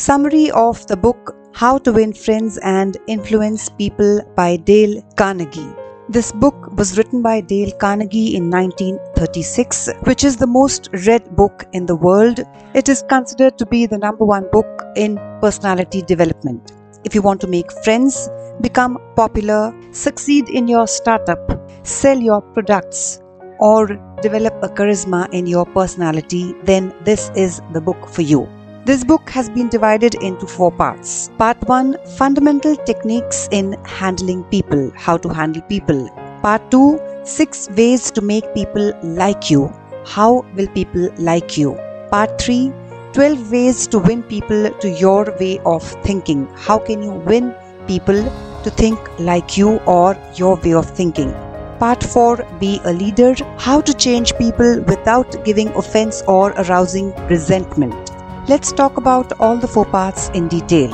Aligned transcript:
Summary 0.00 0.50
of 0.52 0.86
the 0.86 0.96
book 0.96 1.36
How 1.52 1.76
to 1.76 1.92
Win 1.92 2.14
Friends 2.14 2.58
and 2.62 2.96
Influence 3.06 3.68
People 3.68 4.22
by 4.34 4.56
Dale 4.56 5.02
Carnegie. 5.16 5.74
This 6.08 6.32
book 6.32 6.74
was 6.78 6.96
written 6.96 7.20
by 7.20 7.42
Dale 7.42 7.72
Carnegie 7.72 8.34
in 8.34 8.48
1936, 8.48 9.90
which 10.04 10.24
is 10.24 10.38
the 10.38 10.46
most 10.46 10.88
read 11.06 11.36
book 11.36 11.66
in 11.74 11.84
the 11.84 11.96
world. 11.96 12.40
It 12.72 12.88
is 12.88 13.04
considered 13.10 13.58
to 13.58 13.66
be 13.66 13.84
the 13.84 13.98
number 13.98 14.24
one 14.24 14.48
book 14.50 14.84
in 14.96 15.16
personality 15.42 16.00
development. 16.00 16.72
If 17.04 17.14
you 17.14 17.20
want 17.20 17.42
to 17.42 17.46
make 17.46 17.70
friends, 17.84 18.30
become 18.62 18.96
popular, 19.16 19.78
succeed 19.92 20.48
in 20.48 20.66
your 20.66 20.86
startup, 20.86 21.44
sell 21.82 22.18
your 22.18 22.40
products, 22.40 23.20
or 23.58 23.86
develop 24.22 24.54
a 24.62 24.68
charisma 24.70 25.28
in 25.34 25.46
your 25.46 25.66
personality, 25.66 26.54
then 26.64 26.94
this 27.04 27.30
is 27.36 27.60
the 27.74 27.82
book 27.82 28.08
for 28.08 28.22
you. 28.22 28.48
This 28.86 29.04
book 29.04 29.28
has 29.28 29.50
been 29.50 29.68
divided 29.68 30.14
into 30.14 30.46
four 30.46 30.72
parts. 30.72 31.30
Part 31.36 31.58
1 31.68 31.98
Fundamental 32.16 32.76
Techniques 32.76 33.46
in 33.52 33.74
Handling 33.84 34.42
People, 34.44 34.90
How 34.96 35.18
to 35.18 35.28
Handle 35.28 35.60
People. 35.62 36.08
Part 36.42 36.70
2 36.70 36.98
6 37.24 37.68
Ways 37.76 38.10
to 38.12 38.22
Make 38.22 38.54
People 38.54 38.92
Like 39.02 39.50
You, 39.50 39.70
How 40.06 40.46
Will 40.54 40.66
People 40.68 41.10
Like 41.18 41.58
You. 41.58 41.74
Part 42.10 42.40
3 42.40 42.72
12 43.12 43.52
Ways 43.52 43.86
to 43.88 43.98
Win 43.98 44.22
People 44.22 44.70
to 44.70 44.88
Your 44.88 45.24
Way 45.38 45.58
of 45.66 45.82
Thinking, 46.02 46.48
How 46.56 46.78
can 46.78 47.02
you 47.02 47.12
win 47.12 47.54
people 47.86 48.24
to 48.62 48.70
think 48.70 48.98
like 49.18 49.58
you 49.58 49.76
or 49.80 50.16
your 50.36 50.56
way 50.56 50.72
of 50.72 50.88
thinking? 50.88 51.34
Part 51.78 52.02
4 52.02 52.46
Be 52.58 52.80
a 52.84 52.94
Leader, 52.94 53.34
How 53.58 53.82
to 53.82 53.92
Change 53.92 54.34
People 54.36 54.80
Without 54.84 55.44
Giving 55.44 55.68
Offense 55.68 56.22
or 56.26 56.52
Arousing 56.52 57.14
Resentment. 57.26 58.09
Let's 58.50 58.72
talk 58.72 58.96
about 58.96 59.32
all 59.38 59.58
the 59.58 59.68
four 59.68 59.84
parts 59.84 60.28
in 60.30 60.48
detail. 60.48 60.92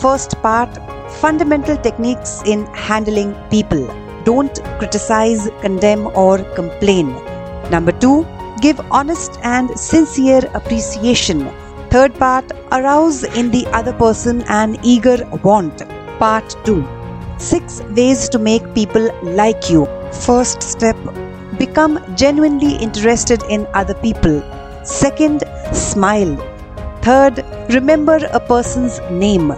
First 0.00 0.32
part 0.42 0.78
Fundamental 1.20 1.76
techniques 1.76 2.42
in 2.44 2.66
handling 2.86 3.34
people. 3.50 3.86
Don't 4.24 4.58
criticize, 4.80 5.48
condemn, 5.60 6.08
or 6.08 6.38
complain. 6.56 7.12
Number 7.70 7.92
two, 7.92 8.26
give 8.60 8.80
honest 8.90 9.38
and 9.44 9.70
sincere 9.78 10.42
appreciation. 10.54 11.48
Third 11.90 12.16
part, 12.16 12.50
arouse 12.72 13.22
in 13.22 13.52
the 13.52 13.64
other 13.68 13.92
person 13.92 14.42
an 14.48 14.76
eager 14.82 15.18
want. 15.44 15.86
Part 16.18 16.56
2 16.64 16.84
Six 17.38 17.80
ways 17.96 18.28
to 18.30 18.40
make 18.40 18.74
people 18.74 19.10
like 19.22 19.70
you. 19.70 19.86
First 20.26 20.62
step, 20.62 20.96
become 21.58 21.98
genuinely 22.16 22.76
interested 22.76 23.42
in 23.48 23.66
other 23.72 23.94
people. 23.94 24.38
Second, 24.84 25.44
smile. 25.72 26.36
Third, 27.08 27.42
remember 27.70 28.18
a 28.34 28.38
person's 28.38 29.00
name. 29.10 29.54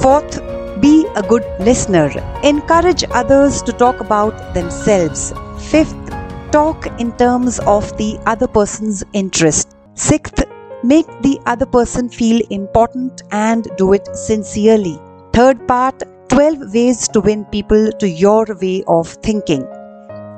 Fourth, 0.00 0.40
be 0.80 1.06
a 1.14 1.22
good 1.22 1.44
listener. 1.60 2.08
Encourage 2.42 3.04
others 3.10 3.60
to 3.64 3.72
talk 3.72 4.00
about 4.00 4.54
themselves. 4.54 5.34
Fifth, 5.70 5.94
talk 6.50 6.86
in 6.98 7.14
terms 7.18 7.58
of 7.66 7.94
the 7.98 8.18
other 8.24 8.46
person's 8.46 9.04
interest. 9.12 9.76
Sixth, 9.92 10.44
make 10.82 11.06
the 11.20 11.38
other 11.44 11.66
person 11.66 12.08
feel 12.08 12.40
important 12.48 13.22
and 13.32 13.68
do 13.76 13.92
it 13.92 14.08
sincerely. 14.16 14.98
Third 15.34 15.68
part 15.68 16.04
12 16.28 16.72
ways 16.72 17.06
to 17.08 17.20
win 17.20 17.44
people 17.56 17.92
to 17.98 18.08
your 18.08 18.46
way 18.62 18.82
of 18.88 19.08
thinking. 19.08 19.60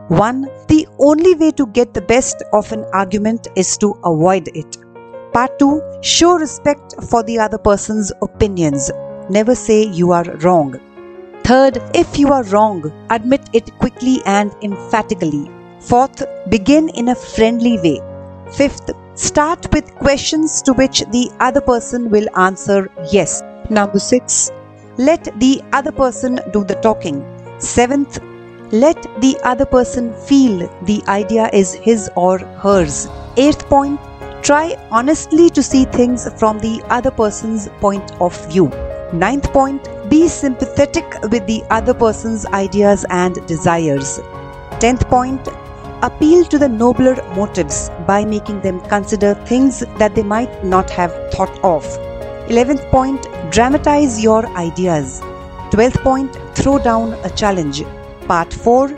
1. 0.08 0.42
The 0.67 0.89
only 0.98 1.36
way 1.36 1.53
to 1.53 1.67
get 1.69 1.95
the 1.95 2.03
best 2.03 2.42
of 2.53 2.73
an 2.73 2.84
argument 2.92 3.47
is 3.55 3.78
to 3.78 3.92
avoid 4.03 4.48
it. 4.48 4.77
Part 5.37 5.59
2 5.59 6.01
Show 6.01 6.39
respect 6.39 6.95
for 7.11 7.23
the 7.23 7.39
other 7.39 7.59
person's 7.59 8.11
opinions. 8.23 8.91
Never 9.29 9.55
say 9.55 9.83
you 9.84 10.12
are 10.12 10.25
wrong. 10.45 10.81
Third, 11.45 11.77
if 11.95 12.19
you 12.19 12.29
are 12.33 12.45
wrong, 12.45 12.91
admit 13.11 13.42
it 13.53 13.70
quickly 13.79 14.23
and 14.25 14.55
emphatically. 14.62 15.51
Fourth, 15.79 16.23
begin 16.48 16.89
in 16.89 17.11
a 17.11 17.14
friendly 17.14 17.77
way. 17.80 18.01
Fifth, 18.51 18.89
start 19.14 19.70
with 19.74 19.95
questions 19.97 20.63
to 20.63 20.73
which 20.73 21.01
the 21.13 21.30
other 21.39 21.61
person 21.61 22.08
will 22.08 22.35
answer 22.39 22.91
yes. 23.13 23.42
Number 23.68 23.98
six, 23.98 24.51
let 24.97 25.24
the 25.39 25.61
other 25.74 25.92
person 25.92 26.41
do 26.55 26.64
the 26.64 26.77
talking. 26.77 27.20
Seventh, 27.58 28.23
let 28.73 29.03
the 29.20 29.39
other 29.45 29.67
person 29.67 30.14
feel 30.14 30.67
the 30.85 31.03
idea 31.08 31.51
is 31.53 31.74
his 31.74 32.11
or 32.17 32.39
hers. 32.39 33.07
Eighth 33.36 33.67
point, 33.68 34.01
Try 34.46 34.77
honestly 34.92 35.51
to 35.51 35.61
see 35.61 35.86
things 35.86 36.29
from 36.39 36.61
the 36.61 36.80
other 36.89 37.11
person's 37.11 37.68
point 37.80 38.12
of 38.20 38.33
view. 38.48 38.68
Ninth 39.12 39.52
point, 39.52 39.89
be 40.08 40.29
sympathetic 40.29 41.20
with 41.33 41.45
the 41.48 41.64
other 41.70 41.92
person's 41.92 42.46
ideas 42.46 43.05
and 43.11 43.35
desires. 43.48 44.20
Tenth 44.79 45.05
point, 45.08 45.48
appeal 46.02 46.45
to 46.45 46.61
the 46.61 46.68
nobler 46.68 47.17
motives 47.35 47.90
by 48.06 48.24
making 48.24 48.61
them 48.61 48.79
consider 48.83 49.35
things 49.35 49.80
that 49.98 50.14
they 50.14 50.23
might 50.23 50.64
not 50.64 50.90
have 50.90 51.11
thought 51.33 51.58
of. 51.64 51.85
Eleventh 52.48 52.85
point, 52.92 53.27
dramatize 53.51 54.23
your 54.23 54.46
ideas. 54.56 55.23
Twelfth 55.73 56.01
point, 56.05 56.33
throw 56.55 56.79
down 56.79 57.14
a 57.24 57.30
challenge. 57.30 57.83
Part 58.29 58.55
4, 58.55 58.90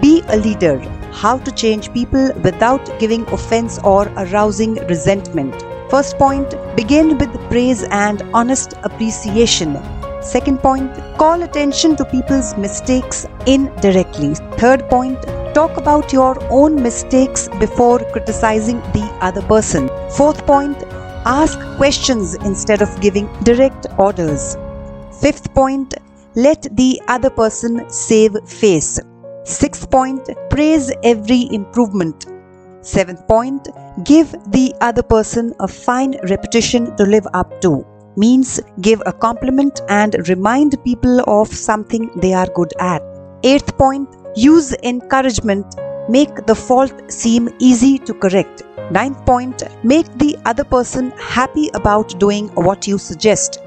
be 0.00 0.22
a 0.28 0.36
leader 0.36 0.78
how 1.12 1.38
to 1.38 1.52
change 1.52 1.92
people 1.92 2.32
without 2.42 2.98
giving 2.98 3.26
offense 3.28 3.78
or 3.84 4.08
arousing 4.16 4.74
resentment. 4.86 5.54
First 5.90 6.16
point 6.18 6.54
begin 6.74 7.18
with 7.18 7.32
praise 7.50 7.82
and 7.90 8.22
honest 8.32 8.74
appreciation. 8.82 9.78
Second 10.22 10.60
point 10.60 10.90
call 11.18 11.42
attention 11.42 11.96
to 11.96 12.04
people's 12.04 12.56
mistakes 12.56 13.26
indirectly. 13.46 14.34
Third 14.56 14.88
point 14.88 15.20
talk 15.54 15.76
about 15.76 16.12
your 16.12 16.36
own 16.50 16.82
mistakes 16.82 17.48
before 17.60 17.98
criticizing 18.12 18.80
the 18.92 19.06
other 19.20 19.42
person. 19.42 19.90
Fourth 20.16 20.46
point 20.46 20.82
ask 21.24 21.58
questions 21.76 22.34
instead 22.36 22.80
of 22.82 23.00
giving 23.00 23.26
direct 23.42 23.86
orders. 23.98 24.56
Fifth 25.20 25.52
point 25.54 25.94
let 26.34 26.66
the 26.76 27.00
other 27.08 27.30
person 27.30 27.84
save 27.90 28.36
face. 28.46 28.98
Sixth 29.44 29.90
point, 29.90 30.28
praise 30.50 30.92
every 31.02 31.48
improvement. 31.52 32.26
Seventh 32.80 33.26
point, 33.26 33.68
give 34.04 34.30
the 34.52 34.72
other 34.80 35.02
person 35.02 35.52
a 35.58 35.66
fine 35.66 36.16
reputation 36.28 36.96
to 36.96 37.02
live 37.04 37.26
up 37.34 37.60
to. 37.62 37.84
Means 38.16 38.60
give 38.80 39.02
a 39.04 39.12
compliment 39.12 39.80
and 39.88 40.14
remind 40.28 40.76
people 40.84 41.28
of 41.28 41.48
something 41.48 42.08
they 42.20 42.34
are 42.34 42.46
good 42.54 42.72
at. 42.78 43.02
Eighth 43.42 43.76
point, 43.76 44.08
use 44.36 44.74
encouragement. 44.84 45.74
Make 46.08 46.46
the 46.46 46.54
fault 46.54 47.10
seem 47.10 47.48
easy 47.58 47.98
to 47.98 48.14
correct. 48.14 48.62
Ninth 48.90 49.24
point, 49.24 49.62
make 49.82 50.06
the 50.18 50.36
other 50.44 50.64
person 50.64 51.10
happy 51.12 51.70
about 51.74 52.18
doing 52.20 52.48
what 52.54 52.86
you 52.86 52.98
suggest. 52.98 53.61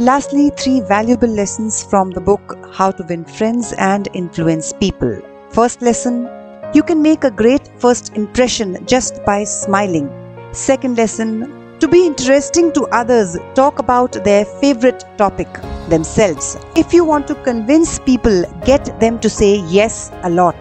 Lastly, 0.00 0.52
three 0.56 0.80
valuable 0.80 1.26
lessons 1.26 1.82
from 1.82 2.12
the 2.12 2.20
book 2.20 2.56
How 2.72 2.92
to 2.92 3.02
Win 3.02 3.24
Friends 3.24 3.72
and 3.78 4.06
Influence 4.14 4.72
People. 4.72 5.20
First 5.50 5.82
lesson 5.82 6.28
You 6.72 6.84
can 6.84 7.02
make 7.02 7.24
a 7.24 7.32
great 7.32 7.68
first 7.80 8.14
impression 8.14 8.86
just 8.86 9.24
by 9.24 9.42
smiling. 9.42 10.08
Second 10.52 10.96
lesson 10.96 11.76
To 11.80 11.88
be 11.88 12.06
interesting 12.06 12.70
to 12.74 12.86
others, 12.92 13.36
talk 13.56 13.80
about 13.80 14.12
their 14.22 14.44
favorite 14.44 15.04
topic 15.16 15.52
themselves. 15.88 16.56
If 16.76 16.94
you 16.94 17.04
want 17.04 17.26
to 17.26 17.34
convince 17.34 17.98
people, 17.98 18.44
get 18.64 19.00
them 19.00 19.18
to 19.18 19.28
say 19.28 19.56
yes 19.66 20.12
a 20.22 20.30
lot. 20.30 20.54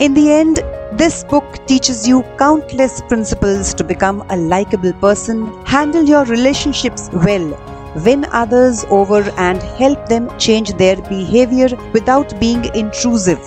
In 0.00 0.14
the 0.14 0.32
end, 0.32 0.64
this 0.98 1.22
book 1.22 1.64
teaches 1.68 2.08
you 2.08 2.24
countless 2.38 3.02
principles 3.02 3.72
to 3.74 3.84
become 3.84 4.24
a 4.30 4.36
likable 4.36 4.94
person, 4.94 5.46
handle 5.64 6.02
your 6.02 6.24
relationships 6.24 7.08
well, 7.12 7.69
win 7.94 8.24
others 8.32 8.84
over 8.90 9.22
and 9.36 9.62
help 9.62 10.08
them 10.08 10.28
change 10.38 10.72
their 10.74 10.96
behavior 10.96 11.68
without 11.92 12.38
being 12.40 12.64
intrusive. 12.74 13.40